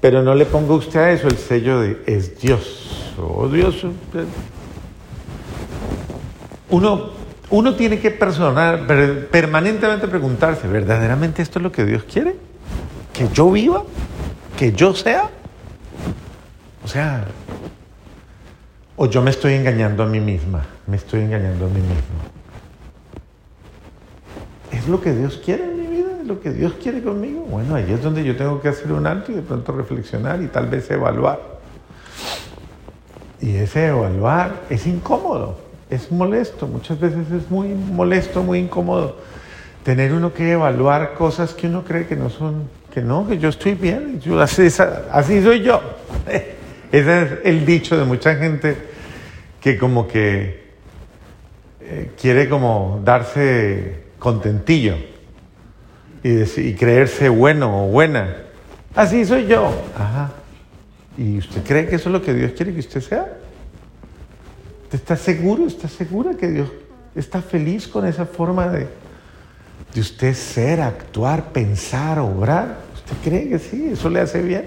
pero 0.00 0.22
no 0.22 0.34
le 0.34 0.46
ponga 0.46 0.72
usted 0.72 0.98
a 0.98 1.12
eso 1.12 1.28
el 1.28 1.36
sello 1.36 1.80
de 1.80 2.02
es 2.06 2.40
Dios. 2.40 3.12
Oh 3.18 3.46
Dios. 3.46 3.84
Uno, 6.70 7.10
uno 7.50 7.74
tiene 7.74 7.98
que 7.98 8.10
personal, 8.10 8.86
permanentemente 9.30 10.08
preguntarse, 10.08 10.66
¿verdaderamente 10.66 11.42
esto 11.42 11.58
es 11.58 11.62
lo 11.62 11.72
que 11.72 11.84
Dios 11.84 12.04
quiere? 12.10 12.34
¿Que 13.12 13.28
yo 13.34 13.50
viva? 13.50 13.84
¿Que 14.56 14.72
yo 14.72 14.94
sea? 14.94 15.28
O 16.82 16.88
sea, 16.88 17.26
o 18.96 19.04
yo 19.04 19.20
me 19.20 19.30
estoy 19.30 19.52
engañando 19.52 20.04
a 20.04 20.06
mí 20.06 20.20
misma, 20.20 20.64
me 20.86 20.96
estoy 20.96 21.20
engañando 21.20 21.66
a 21.66 21.68
mí 21.68 21.80
mismo. 21.80 22.35
¿Es 24.86 24.90
lo 24.90 25.00
que 25.00 25.12
Dios 25.12 25.40
quiere 25.44 25.64
en 25.64 25.80
mi 25.80 25.96
vida? 25.96 26.10
¿Es 26.20 26.28
lo 26.28 26.40
que 26.40 26.52
Dios 26.52 26.74
quiere 26.80 27.02
conmigo? 27.02 27.40
Bueno, 27.40 27.74
ahí 27.74 27.92
es 27.92 28.00
donde 28.00 28.22
yo 28.22 28.36
tengo 28.36 28.60
que 28.60 28.68
hacer 28.68 28.92
un 28.92 29.04
alto 29.04 29.32
y 29.32 29.34
de 29.34 29.42
pronto 29.42 29.72
reflexionar 29.72 30.40
y 30.40 30.46
tal 30.46 30.68
vez 30.68 30.88
evaluar. 30.92 31.40
Y 33.40 33.56
ese 33.56 33.88
evaluar 33.88 34.62
es 34.70 34.86
incómodo, 34.86 35.58
es 35.90 36.12
molesto, 36.12 36.68
muchas 36.68 37.00
veces 37.00 37.32
es 37.32 37.50
muy 37.50 37.70
molesto, 37.70 38.44
muy 38.44 38.60
incómodo. 38.60 39.16
Tener 39.82 40.12
uno 40.12 40.32
que 40.32 40.52
evaluar 40.52 41.14
cosas 41.14 41.52
que 41.52 41.66
uno 41.66 41.82
cree 41.82 42.06
que 42.06 42.14
no 42.14 42.30
son, 42.30 42.68
que 42.94 43.00
no, 43.00 43.26
que 43.26 43.38
yo 43.38 43.48
estoy 43.48 43.74
bien, 43.74 44.20
yo, 44.20 44.40
así, 44.40 44.68
así 45.10 45.42
soy 45.42 45.62
yo. 45.64 45.80
Ese 46.92 47.22
es 47.22 47.30
el 47.42 47.66
dicho 47.66 47.98
de 47.98 48.04
mucha 48.04 48.36
gente 48.36 48.76
que 49.60 49.78
como 49.78 50.06
que 50.06 50.64
eh, 51.80 52.12
quiere 52.16 52.48
como 52.48 53.00
darse 53.04 54.05
contentillo 54.18 54.96
y, 56.22 56.74
creerse 56.74 57.28
bueno 57.28 57.84
o 57.84 57.88
buena. 57.88 58.36
Así 58.94 59.24
soy 59.24 59.46
yo. 59.46 59.70
Ajá. 59.96 60.32
¿Y 61.16 61.38
usted 61.38 61.62
cree 61.62 61.86
que 61.86 61.96
eso 61.96 62.08
es 62.08 62.12
lo 62.12 62.22
que 62.22 62.34
Dios 62.34 62.52
quiere 62.56 62.72
que 62.72 62.80
usted 62.80 63.00
sea? 63.00 63.32
¿Usted 64.84 64.98
está 64.98 65.16
seguro? 65.16 65.66
¿Está 65.66 65.88
segura 65.88 66.34
que 66.34 66.48
Dios 66.48 66.68
está 67.14 67.40
feliz 67.40 67.88
con 67.88 68.06
esa 68.06 68.26
forma 68.26 68.68
de, 68.68 68.86
de 69.94 70.00
usted 70.00 70.34
ser, 70.34 70.80
actuar, 70.80 71.52
pensar, 71.52 72.18
obrar. 72.18 72.76
¿Usted 72.94 73.16
cree 73.24 73.48
que 73.48 73.58
sí? 73.58 73.88
¿Eso 73.92 74.10
le 74.10 74.20
hace 74.20 74.42
bien? 74.42 74.66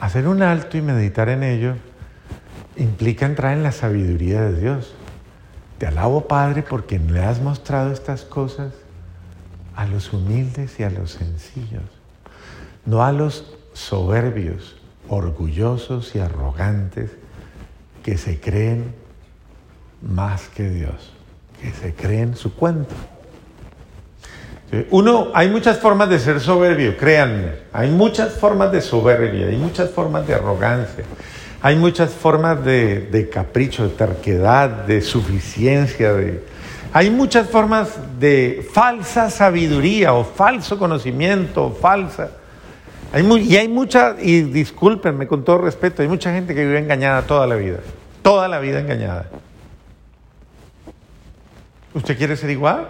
Hacer 0.00 0.26
un 0.26 0.42
alto 0.42 0.76
y 0.76 0.82
meditar 0.82 1.28
en 1.28 1.44
ello 1.44 1.74
implica 2.76 3.26
entrar 3.26 3.52
en 3.52 3.62
la 3.62 3.70
sabiduría 3.70 4.42
de 4.42 4.60
Dios. 4.60 4.94
Te 5.82 5.88
alabo, 5.88 6.28
Padre, 6.28 6.62
porque 6.62 7.00
le 7.00 7.24
has 7.24 7.40
mostrado 7.40 7.90
estas 7.90 8.22
cosas 8.22 8.72
a 9.74 9.84
los 9.84 10.12
humildes 10.12 10.78
y 10.78 10.84
a 10.84 10.90
los 10.90 11.10
sencillos, 11.10 11.82
no 12.86 13.02
a 13.02 13.10
los 13.10 13.52
soberbios, 13.72 14.76
orgullosos 15.08 16.14
y 16.14 16.20
arrogantes 16.20 17.10
que 18.04 18.16
se 18.16 18.38
creen 18.38 18.94
más 20.00 20.42
que 20.50 20.70
Dios, 20.70 21.14
que 21.60 21.72
se 21.72 21.92
creen 21.92 22.36
su 22.36 22.54
cuento. 22.54 22.94
Uno, 24.92 25.32
hay 25.34 25.50
muchas 25.50 25.80
formas 25.80 26.08
de 26.08 26.20
ser 26.20 26.38
soberbio, 26.38 26.96
créanme, 26.96 27.54
hay 27.72 27.90
muchas 27.90 28.34
formas 28.34 28.70
de 28.70 28.82
soberbia, 28.82 29.48
hay 29.48 29.56
muchas 29.56 29.90
formas 29.90 30.28
de 30.28 30.34
arrogancia, 30.34 31.02
hay 31.62 31.76
muchas 31.76 32.10
formas 32.12 32.64
de, 32.64 33.30
capricho, 33.32 33.84
de 33.84 33.90
terquedad, 33.90 34.68
de 34.68 35.00
suficiencia, 35.00 36.12
de, 36.12 36.44
hay 36.92 37.08
muchas 37.08 37.48
formas 37.48 37.96
de 38.18 38.68
falsa 38.72 39.30
sabiduría 39.30 40.12
o 40.12 40.24
falso 40.24 40.76
conocimiento, 40.76 41.70
falsa. 41.70 42.32
Hay 43.12 43.24
y 43.48 43.56
hay 43.56 43.68
mucha, 43.68 44.16
y 44.20 44.42
discúlpenme 44.42 45.28
con 45.28 45.44
todo 45.44 45.58
respeto, 45.58 46.02
hay 46.02 46.08
mucha 46.08 46.32
gente 46.32 46.52
que 46.52 46.66
vive 46.66 46.80
engañada 46.80 47.22
toda 47.22 47.46
la 47.46 47.54
vida, 47.54 47.78
toda 48.22 48.48
la 48.48 48.58
vida 48.58 48.80
engañada. 48.80 49.26
¿Usted 51.94 52.18
quiere 52.18 52.36
ser 52.36 52.50
igual? 52.50 52.88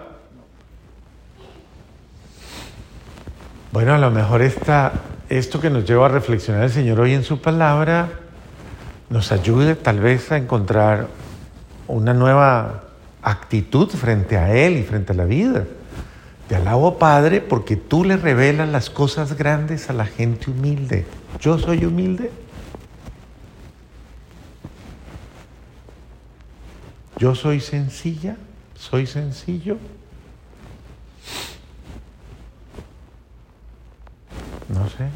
Bueno, 3.70 3.94
a 3.94 3.98
lo 3.98 4.10
mejor 4.10 4.40
esta, 4.40 4.92
esto 5.28 5.60
que 5.60 5.68
nos 5.68 5.84
lleva 5.84 6.06
a 6.06 6.08
reflexionar 6.08 6.64
el 6.64 6.70
Señor 6.70 7.00
hoy 7.00 7.12
en 7.12 7.24
su 7.24 7.38
palabra 7.40 8.21
nos 9.12 9.30
ayude 9.30 9.76
tal 9.76 10.00
vez 10.00 10.32
a 10.32 10.38
encontrar 10.38 11.06
una 11.86 12.14
nueva 12.14 12.84
actitud 13.20 13.86
frente 13.90 14.38
a 14.38 14.54
Él 14.54 14.78
y 14.78 14.84
frente 14.84 15.12
a 15.12 15.14
la 15.14 15.26
vida. 15.26 15.66
Te 16.48 16.56
alabo, 16.56 16.98
Padre, 16.98 17.42
porque 17.42 17.76
tú 17.76 18.04
le 18.04 18.16
revelas 18.16 18.70
las 18.70 18.88
cosas 18.88 19.36
grandes 19.36 19.90
a 19.90 19.92
la 19.92 20.06
gente 20.06 20.50
humilde. 20.50 21.04
Yo 21.38 21.58
soy 21.58 21.84
humilde. 21.84 22.30
Yo 27.18 27.34
soy 27.34 27.60
sencilla. 27.60 28.36
Soy 28.74 29.06
sencillo. 29.06 29.76
No 34.70 34.88
sé. 34.88 35.08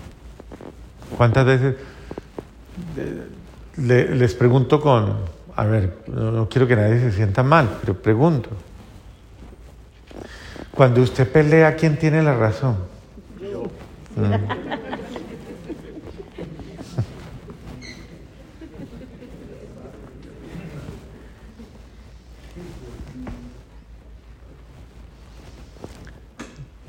¿Cuántas 1.17 1.47
veces 1.47 1.77
les 3.77 4.35
pregunto 4.35 4.81
con, 4.81 5.17
a 5.55 5.65
ver, 5.65 5.99
no, 6.07 6.49
quiero 6.49 6.67
que 6.67 6.77
nadie 6.77 7.01
se 7.01 7.13
sienta 7.13 7.43
mal, 7.43 7.79
pero 7.81 7.95
pregunto. 7.95 8.51
Cuando 10.75 11.01
usted 11.03 11.31
pelea, 11.31 11.75
¿quién 11.77 11.99
tiene 11.99 12.23
la 12.23 12.35
razón? 12.35 12.77
Yo. 13.41 13.65
Mm. 14.17 14.77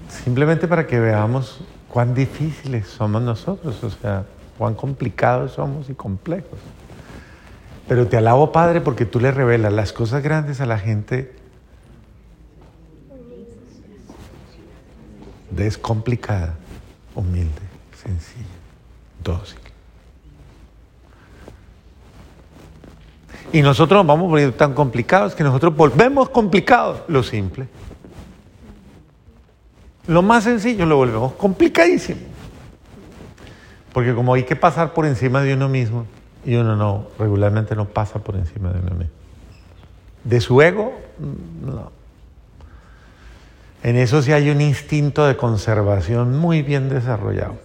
Simplemente 0.10 0.68
para 0.68 0.86
que 0.86 1.00
veamos 1.00 1.62
cuán 1.88 2.14
difíciles 2.14 2.88
somos 2.88 3.22
nosotros, 3.22 3.82
o 3.82 3.90
sea, 3.90 4.26
cuán 4.58 4.76
complicados 4.76 5.54
somos 5.54 5.90
y 5.90 5.94
complejos. 5.94 6.60
Pero 7.88 8.08
te 8.08 8.18
alabo, 8.18 8.52
Padre, 8.52 8.82
porque 8.82 9.06
tú 9.06 9.20
le 9.20 9.32
revelas 9.32 9.72
las 9.72 9.94
cosas 9.94 10.22
grandes 10.22 10.60
a 10.60 10.66
la 10.66 10.78
gente 10.78 11.34
descomplicada, 15.52 16.56
humilde, 17.16 17.62
sencilla, 18.04 18.46
dócil. 19.24 19.60
Y 23.54 23.62
nosotros 23.62 24.00
nos 24.00 24.08
vamos 24.08 24.30
poniendo 24.30 24.56
tan 24.56 24.74
complicados 24.74 25.34
que 25.34 25.44
nosotros 25.44 25.76
volvemos 25.76 26.30
complicados 26.30 27.02
lo 27.08 27.24
simple. 27.24 27.68
Lo 30.08 30.22
más 30.22 30.44
sencillo 30.44 30.86
lo 30.86 30.98
volvemos 30.98 31.34
complicadísimo. 31.34 32.22
Porque 33.94 34.14
como 34.14 34.34
hay 34.34 34.44
que 34.44 34.56
pasar 34.56 34.94
por 34.94 35.06
encima 35.06 35.42
de 35.42 35.54
uno 35.54 35.70
mismo, 35.70 36.06
y 36.48 36.56
uno 36.56 36.76
no, 36.76 37.08
regularmente 37.20 37.76
no 37.76 37.86
pasa 37.86 38.24
por 38.24 38.36
encima 38.36 38.72
de 38.72 38.80
uno. 38.80 39.06
De 40.24 40.42
su 40.42 40.60
ego, 40.62 41.00
no. 41.64 41.92
En 43.84 43.96
eso 43.96 44.24
sí 44.24 44.32
hay 44.32 44.50
un 44.50 44.62
instinto 44.62 45.28
de 45.28 45.38
conservación 45.38 46.36
muy 46.40 46.64
bien 46.64 46.90
desarrollado. 46.90 47.60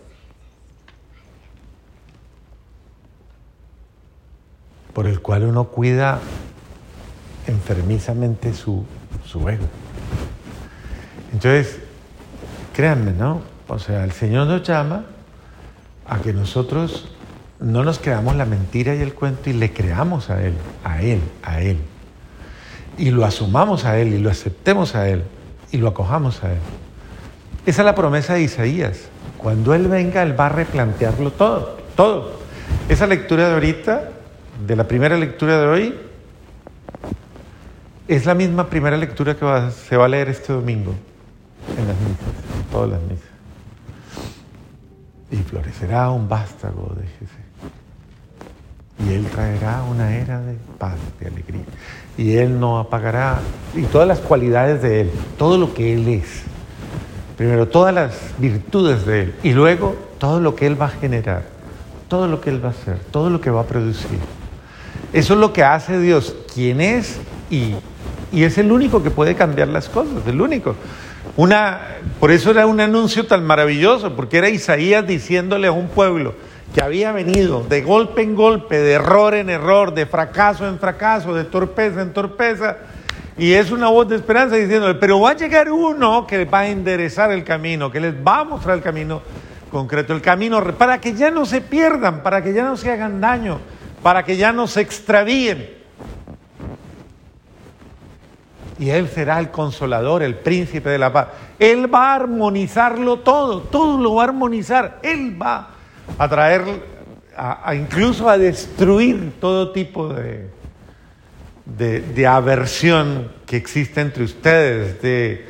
Por 4.92 5.06
el 5.06 5.22
cual 5.22 5.44
uno 5.44 5.64
cuida 5.68 6.20
enfermizamente 7.46 8.52
su, 8.52 8.84
su 9.24 9.48
ego. 9.48 9.64
Entonces, 11.32 11.80
Créanme, 12.72 13.12
¿no? 13.12 13.42
O 13.68 13.78
sea, 13.78 14.02
el 14.04 14.12
Señor 14.12 14.46
nos 14.46 14.62
llama 14.62 15.04
a 16.06 16.18
que 16.20 16.32
nosotros 16.32 17.11
no 17.62 17.84
nos 17.84 17.98
creamos 17.98 18.36
la 18.36 18.44
mentira 18.44 18.94
y 18.94 19.00
el 19.00 19.14
cuento 19.14 19.50
y 19.50 19.52
le 19.52 19.72
creamos 19.72 20.30
a 20.30 20.42
Él, 20.42 20.54
a 20.84 21.00
Él, 21.02 21.20
a 21.42 21.60
Él. 21.60 21.78
Y 22.98 23.10
lo 23.10 23.24
asumamos 23.24 23.84
a 23.84 23.98
Él 23.98 24.12
y 24.14 24.18
lo 24.18 24.30
aceptemos 24.30 24.94
a 24.94 25.08
Él 25.08 25.22
y 25.70 25.78
lo 25.78 25.88
acojamos 25.88 26.42
a 26.44 26.52
Él. 26.52 26.58
Esa 27.64 27.82
es 27.82 27.86
la 27.86 27.94
promesa 27.94 28.34
de 28.34 28.42
Isaías. 28.42 29.08
Cuando 29.38 29.74
Él 29.74 29.88
venga, 29.88 30.22
Él 30.22 30.38
va 30.38 30.46
a 30.46 30.50
replantearlo 30.50 31.30
todo, 31.32 31.78
todo. 31.96 32.42
Esa 32.88 33.06
lectura 33.06 33.48
de 33.48 33.54
ahorita, 33.54 34.10
de 34.66 34.76
la 34.76 34.86
primera 34.86 35.16
lectura 35.16 35.60
de 35.60 35.66
hoy, 35.66 35.94
es 38.08 38.26
la 38.26 38.34
misma 38.34 38.68
primera 38.68 38.96
lectura 38.96 39.36
que 39.36 39.70
se 39.70 39.96
va 39.96 40.04
a 40.04 40.08
leer 40.08 40.28
este 40.28 40.52
domingo 40.52 40.94
en 41.78 41.88
las 41.88 41.96
misas 41.96 42.52
todas 42.72 42.90
las 42.90 43.02
misas. 43.02 43.28
Y 45.30 45.36
florecerá 45.36 46.10
un 46.10 46.28
vástago 46.28 46.94
de 46.96 47.06
Traerá 49.34 49.82
una 49.82 50.16
era 50.16 50.40
de 50.40 50.56
paz, 50.78 50.96
de 51.18 51.26
alegría. 51.26 51.64
Y 52.18 52.36
Él 52.36 52.60
no 52.60 52.78
apagará, 52.78 53.40
y 53.74 53.82
todas 53.82 54.06
las 54.06 54.18
cualidades 54.20 54.82
de 54.82 55.02
Él, 55.02 55.10
todo 55.38 55.56
lo 55.56 55.72
que 55.72 55.94
Él 55.94 56.06
es. 56.08 56.42
Primero, 57.36 57.66
todas 57.66 57.94
las 57.94 58.14
virtudes 58.38 59.06
de 59.06 59.22
Él. 59.22 59.34
Y 59.42 59.52
luego, 59.52 59.96
todo 60.18 60.38
lo 60.40 60.54
que 60.54 60.66
Él 60.66 60.80
va 60.80 60.86
a 60.86 60.90
generar, 60.90 61.44
todo 62.08 62.28
lo 62.28 62.40
que 62.40 62.50
Él 62.50 62.62
va 62.62 62.68
a 62.68 62.72
hacer, 62.72 62.98
todo 63.10 63.30
lo 63.30 63.40
que 63.40 63.50
va 63.50 63.62
a 63.62 63.66
producir. 63.66 64.18
Eso 65.12 65.34
es 65.34 65.40
lo 65.40 65.52
que 65.52 65.64
hace 65.64 65.98
Dios, 65.98 66.36
quien 66.54 66.80
es 66.80 67.18
y, 67.50 67.74
y 68.32 68.44
es 68.44 68.58
el 68.58 68.70
único 68.70 69.02
que 69.02 69.10
puede 69.10 69.34
cambiar 69.34 69.68
las 69.68 69.88
cosas, 69.88 70.26
el 70.26 70.40
único. 70.40 70.76
Una, 71.36 71.80
por 72.20 72.30
eso 72.30 72.50
era 72.50 72.66
un 72.66 72.80
anuncio 72.80 73.26
tan 73.26 73.44
maravilloso, 73.44 74.14
porque 74.14 74.38
era 74.38 74.50
Isaías 74.50 75.06
diciéndole 75.06 75.68
a 75.68 75.72
un 75.72 75.88
pueblo 75.88 76.34
que 76.74 76.82
había 76.82 77.12
venido 77.12 77.62
de 77.62 77.82
golpe 77.82 78.22
en 78.22 78.34
golpe, 78.34 78.78
de 78.78 78.92
error 78.92 79.34
en 79.34 79.50
error, 79.50 79.92
de 79.92 80.06
fracaso 80.06 80.66
en 80.66 80.78
fracaso, 80.78 81.34
de 81.34 81.44
torpeza 81.44 82.02
en 82.02 82.12
torpeza, 82.12 82.78
y 83.36 83.52
es 83.52 83.70
una 83.70 83.88
voz 83.88 84.08
de 84.08 84.16
esperanza 84.16 84.56
diciéndole, 84.56 84.94
pero 84.94 85.20
va 85.20 85.30
a 85.30 85.36
llegar 85.36 85.70
uno 85.70 86.26
que 86.26 86.44
va 86.44 86.60
a 86.60 86.68
enderezar 86.68 87.32
el 87.32 87.44
camino, 87.44 87.90
que 87.90 88.00
les 88.00 88.14
va 88.14 88.40
a 88.40 88.44
mostrar 88.44 88.76
el 88.76 88.82
camino 88.82 89.22
concreto, 89.70 90.12
el 90.12 90.20
camino 90.20 90.62
para 90.76 91.00
que 91.00 91.14
ya 91.14 91.30
no 91.30 91.46
se 91.46 91.60
pierdan, 91.60 92.22
para 92.22 92.42
que 92.42 92.52
ya 92.52 92.64
no 92.64 92.76
se 92.76 92.90
hagan 92.90 93.20
daño, 93.20 93.58
para 94.02 94.22
que 94.24 94.36
ya 94.36 94.52
no 94.52 94.66
se 94.66 94.80
extravíen 94.82 95.82
y 98.82 98.90
Él 98.90 99.08
será 99.08 99.38
el 99.38 99.52
consolador, 99.52 100.24
el 100.24 100.34
príncipe 100.34 100.90
de 100.90 100.98
la 100.98 101.12
paz. 101.12 101.28
Él 101.60 101.92
va 101.92 102.10
a 102.10 102.14
armonizarlo 102.16 103.20
todo, 103.20 103.60
todo 103.60 103.96
lo 103.96 104.16
va 104.16 104.22
a 104.22 104.26
armonizar. 104.26 104.98
Él 105.04 105.40
va 105.40 105.68
a 106.18 106.28
traer, 106.28 106.62
a, 107.36 107.68
a 107.68 107.74
incluso 107.74 108.28
a 108.28 108.38
destruir 108.38 109.32
todo 109.40 109.72
tipo 109.72 110.08
de, 110.08 110.48
de, 111.64 112.00
de 112.00 112.26
aversión 112.26 113.30
que 113.46 113.56
existe 113.56 114.00
entre 114.00 114.24
ustedes, 114.24 115.00
de 115.02 115.46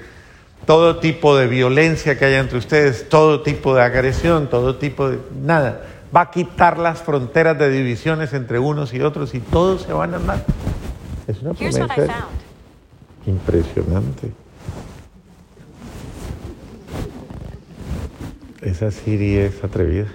todo 0.66 0.98
tipo 0.98 1.36
de 1.36 1.46
violencia 1.46 2.18
que 2.18 2.24
haya 2.24 2.38
entre 2.38 2.58
ustedes, 2.58 3.08
todo 3.08 3.42
tipo 3.42 3.74
de 3.74 3.82
agresión, 3.82 4.48
todo 4.48 4.76
tipo 4.76 5.10
de 5.10 5.18
nada. 5.40 5.86
Va 6.14 6.22
a 6.22 6.30
quitar 6.30 6.78
las 6.78 7.00
fronteras 7.00 7.58
de 7.58 7.70
divisiones 7.70 8.32
entre 8.34 8.58
unos 8.58 8.92
y 8.92 9.00
otros 9.00 9.34
y 9.34 9.40
todos 9.40 9.82
se 9.82 9.92
van 9.92 10.14
a 10.14 10.16
amar. 10.16 10.44
Es 11.26 11.40
una 11.40 11.54
promesa 11.54 11.88
impresionante. 13.26 14.30
Esa 18.60 18.90
Siri 18.90 19.38
es 19.38 19.64
atrevida. 19.64 20.06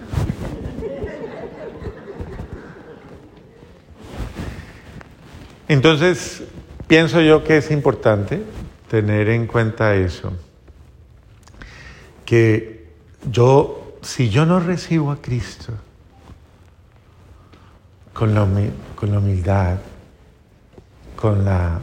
Entonces, 5.67 6.43
pienso 6.87 7.21
yo 7.21 7.43
que 7.43 7.57
es 7.57 7.71
importante 7.71 8.41
tener 8.89 9.29
en 9.29 9.47
cuenta 9.47 9.95
eso, 9.95 10.33
que 12.25 12.87
yo, 13.29 13.97
si 14.01 14.29
yo 14.29 14.45
no 14.45 14.59
recibo 14.59 15.11
a 15.11 15.21
Cristo 15.21 15.73
con 18.13 18.33
la, 18.33 18.47
con 18.95 19.15
humildad, 19.15 19.77
con 21.15 21.43
la 21.43 21.81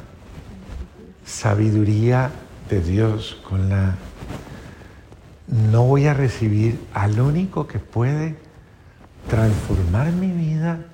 sabiduría 1.25 2.31
de 2.70 2.81
Dios, 2.81 3.38
con 3.49 3.68
la... 3.68 3.97
No 5.47 5.85
voy 5.85 6.07
a 6.07 6.14
recibir 6.14 6.81
al 6.94 7.20
único 7.20 7.66
que 7.66 7.79
puede 7.79 8.37
transformar 9.29 10.11
mi 10.12 10.31
vida, 10.31 10.87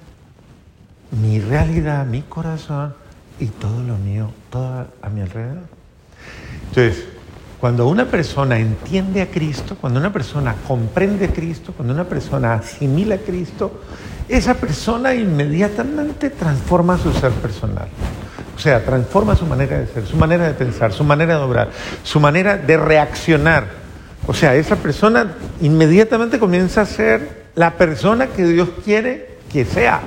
mi 1.11 1.41
realidad, 1.41 2.07
mi 2.07 2.23
corazón 2.23 2.95
y 3.39 3.47
todo 3.47 3.83
lo 3.83 3.97
mío, 3.97 4.31
todo 4.51 4.87
a 5.03 5.09
mi 5.09 5.21
alrededor. 5.23 5.65
Entonces, 6.69 7.05
cuando 7.61 7.89
una 7.89 8.07
persona 8.07 8.59
entiende 8.59 9.21
a 9.21 9.27
Cristo, 9.27 9.77
cuando 9.81 10.01
una 10.01 10.13
persona 10.13 10.55
comprende 10.67 11.27
a 11.27 11.29
Cristo, 11.29 11.73
cuando 11.77 11.93
una 11.93 12.05
persona 12.05 12.55
asimila 12.55 13.17
a 13.17 13.19
Cristo, 13.19 13.83
esa 14.29 14.55
persona 14.55 15.15
inmediatamente 15.15 16.31
transforma 16.31 16.97
su 16.97 17.13
ser 17.13 17.33
personal. 17.33 17.89
O 18.57 18.59
sea, 18.59 18.85
transforma 18.85 19.35
su 19.37 19.47
manera 19.47 19.79
de 19.79 19.87
ser, 19.87 20.07
su 20.07 20.17
manera 20.17 20.47
de 20.47 20.55
pensar, 20.55 20.93
su 20.93 21.03
manera 21.03 21.37
de 21.37 21.43
obrar, 21.43 21.71
su 22.03 22.21
manera 22.21 22.57
de 22.57 22.77
reaccionar. 22.77 23.67
O 24.27 24.35
sea, 24.35 24.55
esa 24.55 24.77
persona 24.77 25.33
inmediatamente 25.61 26.39
comienza 26.39 26.83
a 26.83 26.87
ser 26.87 27.47
la 27.55 27.73
persona 27.73 28.29
que 28.29 28.45
Dios 28.45 28.69
quiere 28.85 29.39
que 29.53 29.65
sea. 29.65 30.01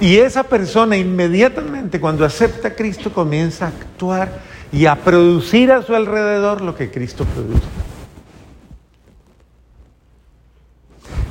Y 0.00 0.16
esa 0.18 0.44
persona 0.44 0.96
inmediatamente 0.96 2.00
cuando 2.00 2.24
acepta 2.24 2.68
a 2.68 2.74
Cristo 2.74 3.12
comienza 3.12 3.66
a 3.66 3.68
actuar 3.68 4.40
y 4.70 4.86
a 4.86 4.96
producir 4.96 5.72
a 5.72 5.82
su 5.82 5.94
alrededor 5.94 6.60
lo 6.60 6.74
que 6.74 6.90
Cristo 6.90 7.24
produce. 7.24 7.66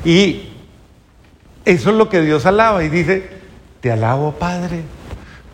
Y 0.03 0.49
eso 1.65 1.89
es 1.89 1.95
lo 1.95 2.09
que 2.09 2.21
Dios 2.21 2.45
alaba 2.45 2.83
y 2.83 2.89
dice, 2.89 3.29
te 3.81 3.91
alabo 3.91 4.33
Padre, 4.33 4.83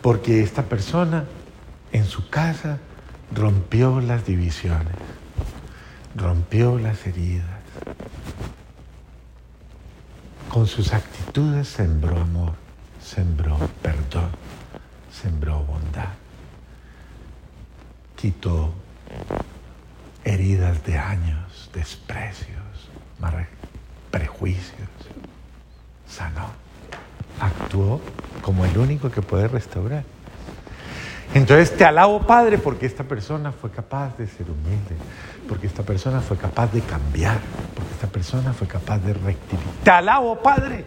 porque 0.00 0.42
esta 0.42 0.62
persona 0.62 1.24
en 1.92 2.04
su 2.04 2.28
casa 2.28 2.78
rompió 3.34 4.00
las 4.00 4.24
divisiones, 4.24 4.94
rompió 6.14 6.78
las 6.78 7.06
heridas. 7.06 7.46
Con 10.48 10.66
sus 10.68 10.92
actitudes 10.92 11.66
sembró 11.66 12.16
amor, 12.16 12.52
sembró 13.04 13.58
perdón, 13.82 14.30
sembró 15.12 15.62
bondad. 15.64 16.08
Quitó 18.16 18.72
heridas 20.24 20.82
de 20.84 20.96
años, 20.96 21.70
desprecios, 21.72 22.54
prejuicios, 24.10 24.88
sanó 26.08 26.48
actuó 27.40 28.00
como 28.42 28.64
el 28.64 28.78
único 28.78 29.10
que 29.10 29.22
puede 29.22 29.48
restaurar. 29.48 30.04
Entonces 31.34 31.76
te 31.76 31.84
alabo, 31.84 32.22
Padre, 32.22 32.58
porque 32.58 32.86
esta 32.86 33.02
persona 33.04 33.50
fue 33.50 33.70
capaz 33.70 34.16
de 34.16 34.28
ser 34.28 34.46
humilde, 34.48 34.94
porque 35.48 35.66
esta 35.66 35.82
persona 35.82 36.20
fue 36.20 36.36
capaz 36.36 36.72
de 36.72 36.80
cambiar, 36.80 37.38
porque 37.74 37.90
esta 37.92 38.06
persona 38.06 38.52
fue 38.52 38.68
capaz 38.68 38.98
de 38.98 39.14
rectificar. 39.14 39.74
Te 39.82 39.90
alabo, 39.90 40.40
Padre, 40.40 40.84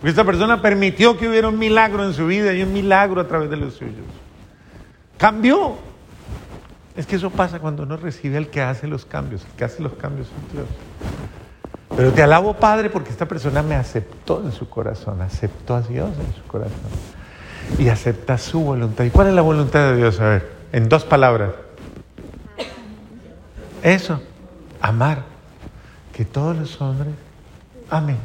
porque 0.00 0.10
esta 0.10 0.24
persona 0.24 0.62
permitió 0.62 1.18
que 1.18 1.28
hubiera 1.28 1.48
un 1.48 1.58
milagro 1.58 2.06
en 2.06 2.14
su 2.14 2.26
vida 2.26 2.54
y 2.54 2.62
un 2.62 2.72
milagro 2.72 3.20
a 3.20 3.28
través 3.28 3.50
de 3.50 3.58
los 3.58 3.74
suyos. 3.74 4.06
Cambió. 5.18 5.76
Es 6.96 7.06
que 7.06 7.16
eso 7.16 7.28
pasa 7.28 7.58
cuando 7.58 7.82
uno 7.82 7.98
recibe 7.98 8.38
al 8.38 8.48
que 8.48 8.62
hace 8.62 8.86
los 8.86 9.04
cambios, 9.04 9.44
el 9.44 9.50
que 9.52 9.64
hace 9.64 9.82
los 9.82 9.92
cambios 9.92 10.26
es 10.28 10.52
Dios. 10.54 10.66
Pero 11.94 12.12
te 12.12 12.22
alabo, 12.22 12.54
Padre, 12.54 12.88
porque 12.88 13.10
esta 13.10 13.26
persona 13.26 13.62
me 13.62 13.74
aceptó 13.74 14.42
en 14.42 14.52
su 14.52 14.70
corazón, 14.70 15.20
aceptó 15.20 15.74
a 15.74 15.82
Dios 15.82 16.08
en 16.18 16.34
su 16.34 16.42
corazón 16.48 16.78
y 17.78 17.88
acepta 17.88 18.38
su 18.38 18.60
voluntad. 18.60 19.04
¿Y 19.04 19.10
cuál 19.10 19.28
es 19.28 19.34
la 19.34 19.42
voluntad 19.42 19.90
de 19.90 19.96
Dios? 19.96 20.18
A 20.18 20.28
ver, 20.30 20.50
en 20.72 20.88
dos 20.88 21.04
palabras. 21.04 21.50
Eso, 23.82 24.22
amar. 24.80 25.24
Que 26.14 26.24
todos 26.24 26.56
los 26.56 26.80
hombres 26.80 27.12
amen. 27.90 28.16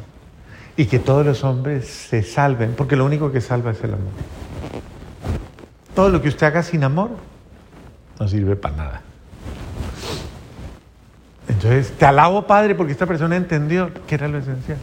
Y 0.76 0.86
que 0.86 0.98
todos 0.98 1.24
los 1.24 1.42
hombres 1.44 1.86
se 1.86 2.22
salven, 2.22 2.74
porque 2.76 2.96
lo 2.96 3.04
único 3.04 3.32
que 3.32 3.40
salva 3.40 3.70
es 3.70 3.82
el 3.82 3.94
amor. 3.94 4.12
Todo 5.94 6.10
lo 6.10 6.20
que 6.20 6.28
usted 6.28 6.46
haga 6.46 6.62
sin 6.62 6.84
amor 6.84 7.10
no 8.20 8.28
sirve 8.28 8.56
para 8.56 8.76
nada. 8.76 9.02
Entonces, 11.48 11.92
te 11.96 12.04
alabo, 12.04 12.46
Padre, 12.46 12.74
porque 12.74 12.92
esta 12.92 13.06
persona 13.06 13.36
entendió 13.36 13.90
que 14.06 14.14
era 14.14 14.28
lo 14.28 14.38
esencial. 14.38 14.78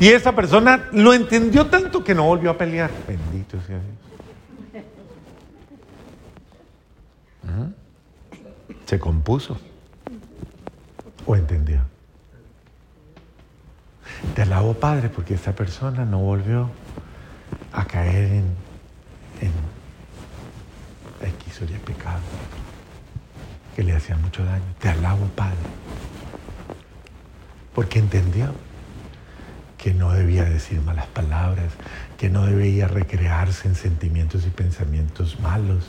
Y 0.00 0.08
esta 0.08 0.34
persona 0.34 0.88
lo 0.92 1.12
entendió 1.14 1.66
tanto 1.66 2.02
que 2.02 2.14
no 2.14 2.24
volvió 2.24 2.50
a 2.50 2.58
pelear. 2.58 2.90
Bendito 3.06 3.60
sea 3.66 3.76
Dios. 3.76 4.04
Se 8.86 8.98
compuso. 8.98 9.56
O 11.26 11.36
entendió. 11.36 11.80
Te 14.34 14.42
alabo, 14.42 14.74
Padre, 14.74 15.08
porque 15.10 15.34
esta 15.34 15.52
persona 15.52 16.04
no 16.04 16.18
volvió 16.18 16.70
a 17.72 17.84
caer 17.84 18.24
en, 18.32 18.44
en 19.40 19.52
X 21.28 21.62
o 21.62 21.66
pecado 21.84 22.20
que 23.74 23.82
le 23.82 23.94
hacía 23.94 24.16
mucho 24.16 24.44
daño. 24.44 24.64
Te 24.78 24.88
alabo, 24.88 25.26
Padre, 25.34 25.56
porque 27.74 27.98
entendió 27.98 28.54
que 29.78 29.92
no 29.92 30.12
debía 30.12 30.44
decir 30.44 30.80
malas 30.80 31.06
palabras, 31.06 31.72
que 32.16 32.30
no 32.30 32.46
debía 32.46 32.88
recrearse 32.88 33.68
en 33.68 33.74
sentimientos 33.74 34.46
y 34.46 34.50
pensamientos 34.50 35.38
malos, 35.40 35.84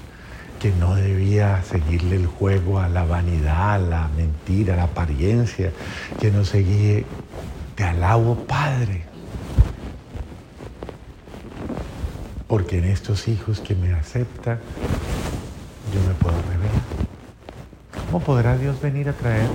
que 0.59 0.71
no 0.71 0.95
debía 0.95 1.63
seguirle 1.63 2.17
el 2.17 2.27
juego 2.27 2.79
a 2.79 2.89
la 2.89 3.05
vanidad, 3.05 3.75
a 3.75 3.77
la 3.77 4.07
mentira, 4.09 4.73
a 4.73 4.77
la 4.77 4.83
apariencia, 4.83 5.71
que 6.19 6.31
no 6.31 6.43
seguía. 6.43 7.03
Te 7.75 7.83
alabo, 7.83 8.35
Padre, 8.35 9.03
porque 12.47 12.77
en 12.77 12.85
estos 12.85 13.27
hijos 13.27 13.59
que 13.59 13.75
me 13.75 13.93
aceptan, 13.93 14.59
yo 15.93 15.99
me 16.07 16.13
puedo 16.13 16.35
revelar. 16.43 16.71
¿Cómo 18.05 18.21
podrá 18.21 18.57
Dios 18.57 18.79
venir 18.81 19.09
a 19.09 19.13
traer 19.13 19.49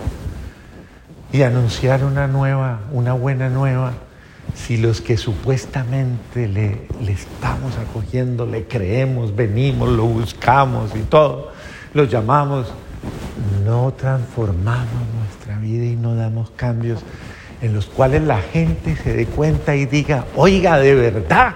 y 1.33 1.43
anunciar 1.43 2.05
una 2.05 2.27
nueva, 2.27 2.81
una 2.93 3.15
buena 3.15 3.49
nueva, 3.49 3.95
si 4.55 4.77
los 4.77 5.01
que 5.01 5.17
supuestamente 5.17 6.47
le, 6.47 6.89
le 7.01 7.13
estamos 7.13 7.79
acogiendo, 7.79 8.45
le 8.45 8.67
creemos, 8.67 9.35
venimos, 9.35 9.89
lo 9.89 10.05
buscamos 10.05 10.95
y 10.95 11.01
todo, 11.05 11.53
los 11.95 12.11
llamamos, 12.11 12.67
no 13.65 13.95
transformamos 13.95 15.07
nuestra 15.19 15.59
vida 15.59 15.87
y 15.87 15.97
no 15.97 16.15
damos 16.15 16.51
cambios 16.51 17.01
en 17.61 17.75
los 17.75 17.87
cuales 17.87 18.23
la 18.23 18.41
gente 18.41 18.97
se 18.97 19.15
dé 19.15 19.27
cuenta 19.27 19.77
y 19.77 19.87
diga, 19.87 20.25
oiga, 20.37 20.79
de 20.79 20.95
verdad, 20.95 21.55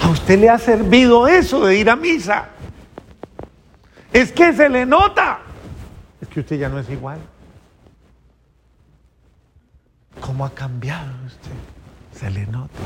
a 0.00 0.08
usted 0.08 0.38
le 0.38 0.50
ha 0.50 0.58
servido 0.58 1.28
eso 1.28 1.64
de 1.64 1.76
ir 1.78 1.90
a 1.90 1.96
misa. 1.96 2.48
Es 4.12 4.32
que 4.32 4.52
se 4.52 4.68
le 4.68 4.84
nota 4.86 5.40
que 6.30 6.40
usted 6.40 6.58
ya 6.58 6.68
no 6.68 6.78
es 6.78 6.88
igual. 6.88 7.18
¿Cómo 10.20 10.44
ha 10.44 10.54
cambiado 10.54 11.10
usted? 11.26 11.50
Se 12.18 12.30
le 12.30 12.46
nota. 12.46 12.78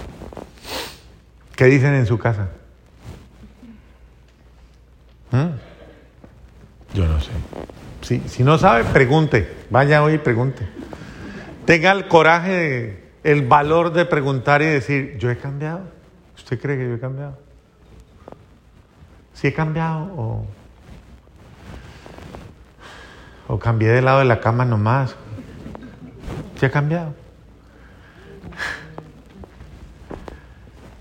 ¿Qué 1.55 1.67
dicen 1.67 1.95
en 1.95 2.07
su 2.07 2.19
casa? 2.19 2.49
¿Mm? 5.31 6.95
Yo 6.95 7.07
no 7.07 7.21
sé. 7.21 7.31
Si, 8.03 8.21
si 8.29 8.43
no 8.43 8.59
sabe, 8.59 8.85
pregunte. 8.85 9.65
Vaya 9.71 10.03
hoy 10.03 10.15
y 10.15 10.19
pregunte. 10.19 10.67
Tenga 11.67 11.93
el 11.93 12.09
coraje, 12.09 13.11
el 13.23 13.47
valor 13.47 13.93
de 13.93 14.05
preguntar 14.05 14.63
y 14.63 14.67
decir, 14.67 15.17
yo 15.19 15.31
he 15.31 15.39
cambiado. 15.39 15.83
¿Usted 16.37 16.61
cree 16.61 16.77
que 16.77 16.89
yo 16.89 16.95
he 16.95 17.01
cambiado? 17.01 17.39
Si 19.33 19.49
he 19.49 19.53
cambiado 19.53 20.13
o 20.17 20.47
o 23.49 23.59
cambié 23.59 23.89
de 23.89 24.03
lado 24.03 24.21
de 24.21 24.25
la 24.25 24.41
cama 24.41 24.65
nomás. 24.65 25.15
¿Se 26.59 26.67
ha 26.67 26.71
cambiado? 26.71 27.15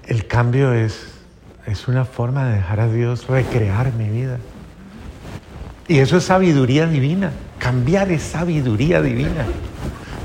El 0.06 0.28
cambio 0.28 0.74
es, 0.74 1.08
es 1.66 1.88
una 1.88 2.06
forma 2.06 2.46
de 2.46 2.56
dejar 2.56 2.82
a 2.82 2.88
Dios 2.88 3.28
recrear 3.28 3.94
mi 3.94 4.10
vida. 4.10 4.40
Y 5.88 6.00
eso 6.00 6.18
es 6.18 6.26
sabiduría 6.26 6.88
divina. 6.88 7.32
Cambiar 7.60 8.12
es 8.12 8.24
sabiduría 8.24 9.02
divina. 9.02 9.46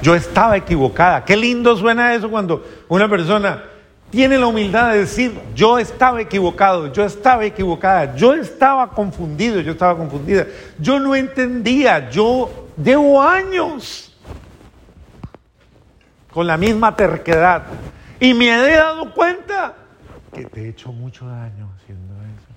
Yo 0.02 0.14
estaba 0.14 0.56
equivocada. 0.56 1.24
Qué 1.24 1.36
lindo 1.36 1.76
suena 1.76 2.14
eso 2.14 2.30
cuando 2.30 2.64
una 2.88 3.08
persona 3.08 3.64
tiene 4.10 4.38
la 4.38 4.46
humildad 4.46 4.92
de 4.92 5.00
decir, 5.00 5.38
yo 5.54 5.78
estaba 5.78 6.20
equivocado, 6.20 6.92
yo 6.92 7.04
estaba 7.04 7.44
equivocada, 7.44 8.16
yo 8.16 8.34
estaba 8.34 8.90
confundido, 8.90 9.60
yo 9.60 9.72
estaba 9.72 9.96
confundida, 9.96 10.46
yo 10.78 10.98
no 10.98 11.14
entendía, 11.14 12.08
yo 12.08 12.68
llevo 12.82 13.20
años 13.20 14.16
con 16.32 16.46
la 16.46 16.56
misma 16.56 16.96
terquedad 16.96 17.64
y 18.18 18.32
me 18.32 18.48
he 18.48 18.76
dado 18.76 19.12
cuenta 19.12 19.74
que 20.32 20.44
te 20.44 20.64
he 20.64 20.68
hecho 20.70 20.92
mucho 20.92 21.26
daño 21.26 21.70
haciendo 21.76 22.14
eso. 22.14 22.48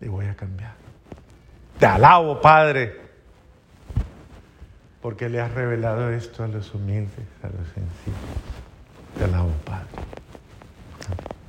Y 0.00 0.08
voy 0.08 0.26
a 0.26 0.34
cambiar. 0.34 0.74
Te 1.78 1.86
alabo, 1.86 2.40
Padre, 2.40 3.01
porque 5.02 5.28
le 5.28 5.40
has 5.40 5.52
revelado 5.52 6.10
esto 6.10 6.44
a 6.44 6.48
los 6.48 6.72
humildes, 6.74 7.26
a 7.42 7.48
los 7.48 7.66
sencillos. 7.74 8.16
Te 9.18 9.24
alabo, 9.24 9.50
Padre. 9.64 9.88
Amén. 11.06 11.41